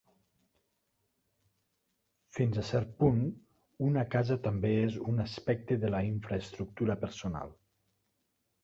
[2.37, 3.21] Fins a cert punt,
[3.89, 7.57] una casa també és un aspecte de la infraestructura personal.